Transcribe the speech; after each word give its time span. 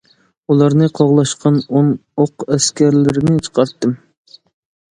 ئۇلارنى 0.53 0.87
قوغلاشقا 0.99 1.51
ئون 1.59 1.93
ئوق 2.23 2.47
ئەسكەرلىرىنى 2.57 3.39
چىقارتتىم. 3.49 3.97